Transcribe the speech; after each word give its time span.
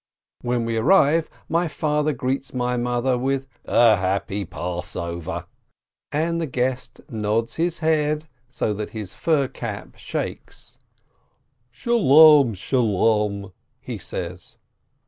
When 0.41 0.65
we 0.65 0.77
arrive, 0.77 1.29
my 1.47 1.67
father 1.67 2.11
greets 2.11 2.55
my 2.55 2.75
mother 2.75 3.19
with 3.19 3.47
"a 3.65 3.97
happy 3.97 4.45
Passover!" 4.45 5.45
and 6.11 6.41
the 6.41 6.47
guest 6.47 7.01
nods 7.07 7.57
his 7.57 7.77
head 7.85 8.25
so 8.49 8.73
that 8.73 8.89
his 8.97 9.13
fur 9.13 9.47
cap 9.47 9.97
shakes. 9.99 10.79
"Shalom! 11.69 12.55
Shalom!" 12.55 13.53
he 13.79 13.99
says. 13.99 14.57